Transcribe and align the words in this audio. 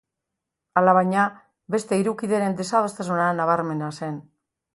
Alabaina, 0.79 1.25
beste 1.75 1.99
hiru 1.99 2.15
kideren 2.23 2.57
desadostasuna 2.63 3.29
nabarmena 3.43 3.93
zen. 4.03 4.19